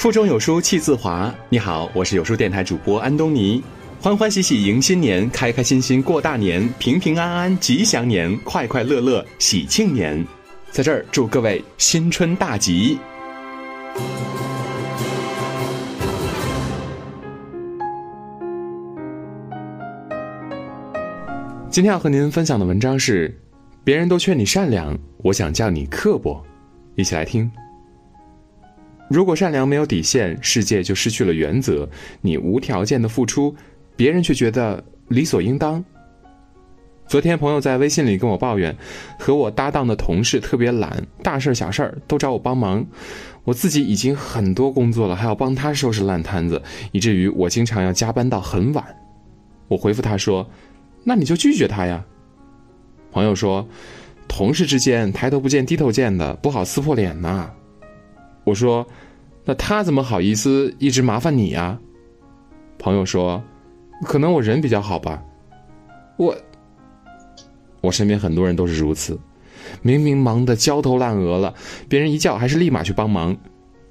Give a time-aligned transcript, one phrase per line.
[0.00, 1.30] 腹中有书气自华。
[1.50, 3.62] 你好，我是有书电台主播安东尼。
[4.00, 10.26] 欢欢喜喜迎新年，开开心心过大年，平平安安吉祥年，快快乐乐喜庆年。
[10.70, 12.98] 在这儿祝各位新春大吉。
[21.68, 23.38] 今天要和您分享的文章是：
[23.84, 26.42] 别人都劝你善良，我想叫你刻薄。
[26.94, 27.52] 一起来听。
[29.10, 31.88] 如果善良没有底线，世界就失去了原则。
[32.20, 33.52] 你无条件的付出，
[33.96, 35.84] 别人却觉得理所应当。
[37.08, 38.76] 昨天朋友在微信里跟我抱怨，
[39.18, 42.86] 和我搭档的同事特别懒，大事小事都找我帮忙。
[43.42, 48.84] 我自己已经很多工作了，还要帮他收拾烂摊子，以至于我经常要加班到很晚。
[49.66, 50.48] 我回复他说
[51.02, 52.04] ：“那你就拒绝他呀。”
[53.10, 53.66] 朋友说
[54.28, 57.50] ：“同事之间抬头不见低头见的，不好撕破脸呐。”
[58.50, 58.84] 我说
[59.46, 61.78] ：“那他怎么好意思一直麻烦你呀？”
[62.78, 63.40] 朋友说
[64.04, 65.22] ：“可能我人比较好吧。”
[66.18, 66.36] 我，
[67.80, 69.18] 我身边很多人都是如此，
[69.82, 71.54] 明明忙得焦头烂额了，
[71.88, 73.32] 别人一叫还是立马去帮忙；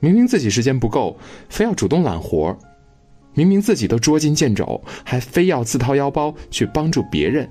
[0.00, 2.56] 明明自己时间不够，非要主动揽活儿；
[3.32, 7.48] 明明自己都捉襟见肘，还非要自掏腰包去帮助别人。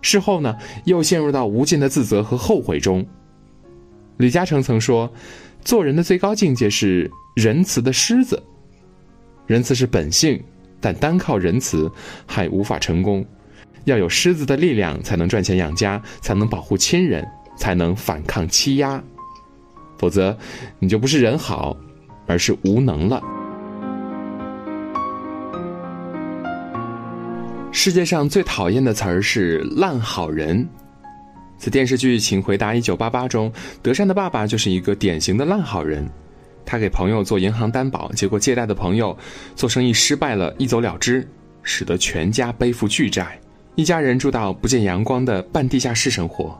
[0.00, 3.04] 事后呢，又陷入到无尽的自责和后悔中。
[4.18, 5.12] 李嘉诚曾说。
[5.64, 8.42] 做人的最高境界是仁慈的狮子。
[9.46, 10.42] 仁慈是本性，
[10.80, 11.90] 但单靠仁慈
[12.26, 13.24] 还无法成功，
[13.84, 19.02] 要有狮子的力量才能赚钱养家，才能保护亲人，才能反抗欺压。
[19.98, 20.36] 否则，
[20.78, 21.76] 你就不是人好，
[22.26, 23.22] 而是无能了。
[27.72, 30.68] 世界上最讨厌的词儿是烂好人。
[31.60, 36.08] 在电视剧《请回答一九八八》中，德善的爸爸就是一个典型的烂好人。
[36.64, 39.14] 他给朋友做银行担保，结果借贷的朋友
[39.54, 41.28] 做生意失败了，一走了之，
[41.62, 43.38] 使得全家背负巨债，
[43.74, 46.58] 一家人住到不见阳光的半地下室生活。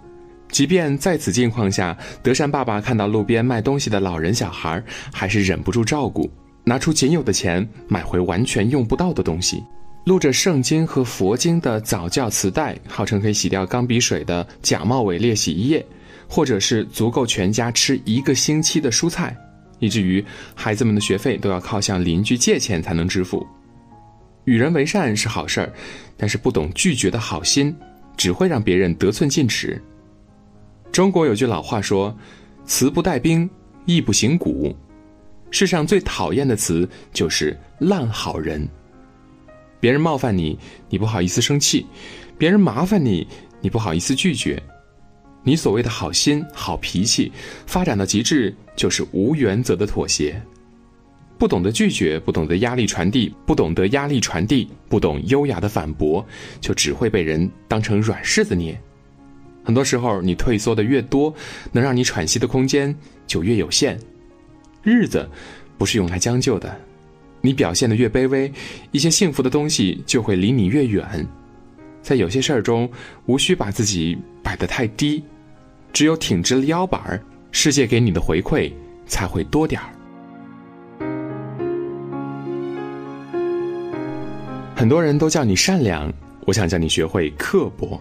[0.50, 6.30] 即便在此境况下，德善爸爸看到路边卖东西的老人小孩，还是忍不住照顾，
[6.62, 9.64] 拿出仅有的钱买回完全用不到的东西。
[10.05, 15.84] 录着圣经和佛经的早教磁带，号称可以洗掉钢笔水的假冒伪劣洗衣液，
[16.28, 19.37] 或者是足够全家吃一个星期的蔬菜，
[19.78, 20.25] 以至于
[20.55, 23.47] 孩子们的学费都要靠向邻居借钱才能支付。
[24.44, 25.72] 与人为善是好事儿，
[26.17, 27.75] 但是不懂拒绝的好心，
[28.17, 29.81] 只会让别人得寸进尺。
[30.91, 32.12] 中国有句老话说
[32.65, 33.49] ：“慈不带兵，
[33.84, 34.75] 义不行古。”
[35.53, 38.67] 世上最讨厌的词就是烂好人。
[39.80, 40.58] 别人冒犯你，
[40.88, 41.84] 你不好意思生气；
[42.38, 43.26] 别人麻烦你，
[43.60, 44.62] 你不好意思拒绝。
[45.42, 47.32] 你所谓的好心、好脾气，
[47.66, 50.40] 发展到极致就是无原则的妥协。
[51.38, 56.22] 不懂得拒绝，不懂得压力传递，不懂得压力传递，不懂优雅的反驳，
[56.60, 58.78] 就只会被人当成软柿子捏。
[59.64, 61.34] 很多时候，你退缩的越多，
[61.72, 62.94] 能让你喘息的空间
[63.26, 63.98] 就越有限。
[64.82, 65.26] 日子
[65.78, 66.78] 不是用来将就的。
[67.40, 68.52] 你表现的越卑微，
[68.90, 71.26] 一些幸福的东西就会离你越远。
[72.02, 72.90] 在有些事儿中，
[73.26, 75.22] 无需把自己摆得太低，
[75.92, 77.20] 只有挺直了腰板儿，
[77.50, 78.72] 世界给你的回馈
[79.06, 79.88] 才会多点儿。
[84.74, 86.10] 很多人都叫你善良，
[86.46, 88.00] 我想叫你学会刻薄。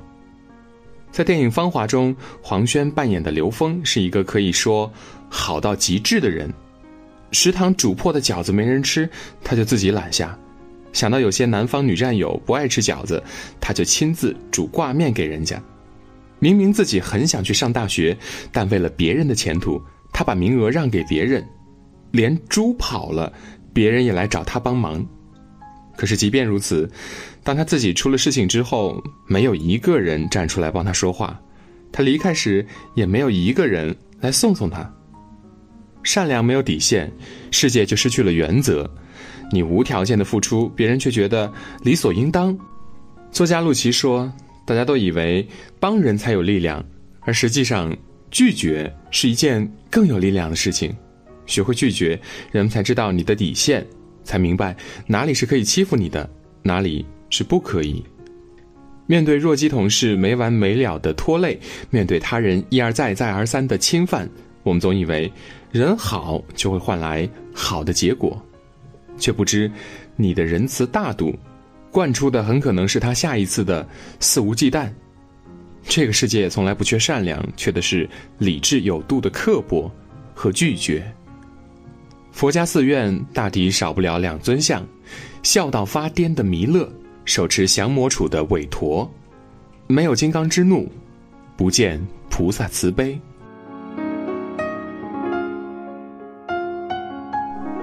[1.12, 4.90] 在电影《芳华》中，黄轩扮演的刘峰是一个可以说
[5.28, 6.50] 好到极致的人。
[7.32, 9.10] 食堂煮破的饺子没人吃，
[9.44, 10.30] 他就自己揽下；
[10.94, 13.22] 想到有些南方女战友不爱吃饺子，
[13.60, 15.62] 他就亲自煮挂面给人家。
[16.40, 18.18] 明明自己很想去上大学，
[18.52, 19.82] 但为了别人的前途，
[20.14, 21.46] 他把名额让给别人。
[22.12, 23.32] 连猪跑了，
[23.74, 25.06] 别人也来找他帮忙。
[25.96, 26.90] 可是即便如此，
[27.44, 31.38] 当他自己出了事情之后，没有一个人站出来帮他说话；
[31.92, 34.92] 他离开时，也没有一个人来送送他。
[36.10, 37.08] 善良没有底线，
[37.52, 38.90] 世界就失去了原则。
[39.52, 41.54] 你无条件的付出，别人却觉得
[41.84, 42.58] 理所应当。
[43.32, 44.34] 作家陆琪说
[44.66, 45.48] ：“大家都以为
[45.80, 46.84] 帮人才有力量，
[47.20, 47.96] 而实际上
[48.32, 50.92] 拒绝是一件更有力量的事情。
[51.46, 52.20] 学会拒绝，
[52.52, 53.86] 人们才知道你的底线，
[54.24, 54.76] 才明白
[55.06, 56.28] 哪里是可以欺负你的，
[56.64, 58.04] 哪里是不可以。
[59.06, 61.60] 面对弱鸡同事没完没了的拖累，
[61.92, 64.28] 面对他人一而再再而三的侵犯。”
[64.64, 65.32] 我们总以为
[65.72, 68.42] 人好就会换来好的结果，
[69.18, 69.72] 却不知
[70.16, 71.34] 你的仁慈大度，
[71.92, 73.88] 惯出的很可能是他下一次的
[74.20, 74.90] 肆无忌惮。
[75.84, 78.08] 这个世界从来不缺善良，缺的是
[78.38, 79.90] 理智有度的刻薄
[80.36, 81.10] 和拒绝。
[82.32, 84.86] 佛家寺院大抵少不了两尊像：
[85.42, 86.88] 笑到发癫的弥勒，
[87.26, 89.10] 手持降魔杵的韦陀。
[89.88, 90.88] 没有金刚之怒，
[91.58, 93.20] 不见菩萨慈悲。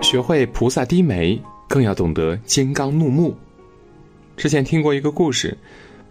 [0.02, 3.36] 学会菩萨低眉，更要懂得金刚怒目。
[4.36, 5.56] 之前听过一个故事，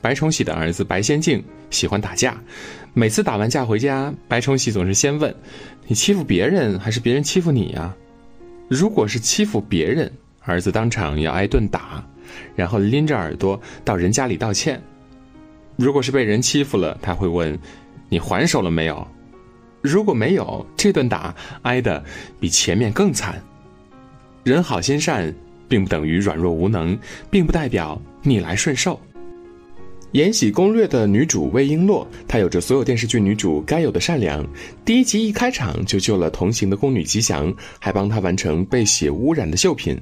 [0.02, 2.38] 白崇禧的儿子白先敬喜欢打架，
[2.94, 5.34] 每次打完架回家，白崇禧总是先问
[5.88, 7.96] ：“你欺负别人还是别人欺负你呀？”
[8.68, 10.12] 如果是欺负别人，
[10.42, 12.06] 儿子当场要挨顿打，
[12.56, 14.78] 然后拎着耳朵到人家里道歉；
[15.78, 17.58] 如果是被人欺负了，他会问
[18.10, 19.08] ：“你还手了没有？”
[19.82, 22.04] 如果没有，这顿打挨的
[22.40, 23.42] 比前面更惨。
[24.46, 25.34] 人好心善，
[25.68, 26.96] 并不等于软弱无能，
[27.32, 28.94] 并不代表逆来顺受。
[30.12, 34.46] 《延禧攻略》的女主魏璎珞，她有着所有电视剧女主该有的善良。
[34.86, 40.00] 第一集一开场就救了同行的宫女吉祥，还帮她完成被血污染的绣品。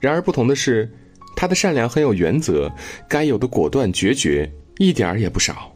[0.00, 0.90] 然而不同的是，
[1.36, 2.68] 她的善良很有原则，
[3.08, 5.72] 该有的果断决绝一点儿也不少。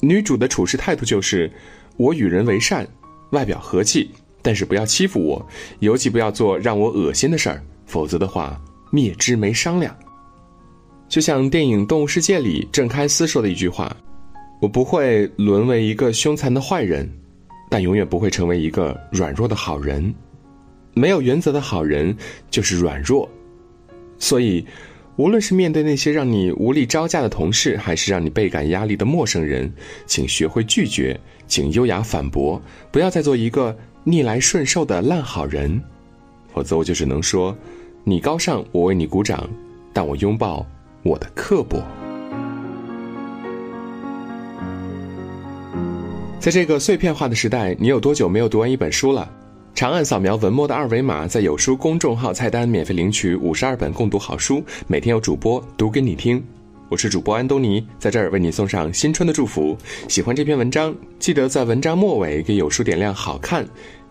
[0.00, 1.50] 女主的处事态度就是：
[1.96, 2.86] 我与人为善，
[3.32, 4.08] 外表和气。
[4.42, 5.48] 但是不要欺负我，
[5.78, 8.60] 尤其不要做让我恶心的事儿，否则的话
[8.90, 9.96] 灭之没商量。
[11.08, 13.94] 就像电影《动物世界》里郑开司说的一句话
[14.60, 17.06] ：“我不会沦为一个凶残的坏人，
[17.70, 20.12] 但永远不会成为一个软弱的好人。
[20.94, 22.16] 没有原则的好人
[22.50, 23.28] 就是软弱。
[24.18, 24.64] 所以，
[25.16, 29.70] 无论是面对那些让你无力招架的同事，还是让你倍感压力的陌生人，
[30.06, 32.60] 请学会拒绝，请优雅反驳，
[32.90, 35.80] 不要再做一个。”逆来顺受的烂好人，
[36.52, 37.56] 否则我就只能说，
[38.02, 39.48] 你高尚，我为你鼓掌，
[39.92, 40.66] 但我拥抱
[41.04, 41.80] 我的刻薄。
[46.40, 49.30] 在这个碎片化的时代，你有多久没有读完一本书了？
[49.72, 56.42] 长按扫描文末的二维码，在有书公众号菜单免费领取五十二本共读好书，每天有主播读给你听。
[56.92, 59.74] 我是主播安东尼，在这儿为你送上新春的祝福。
[60.08, 63.66] 喜欢这篇文章，记得在文章末尾给有书点亮好看。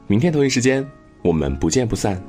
[0.07, 0.83] 明天同一时间，
[1.22, 2.19] 我们不见不散。